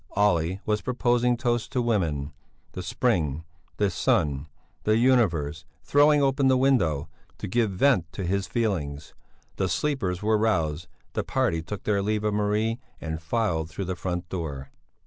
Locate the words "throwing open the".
5.83-6.57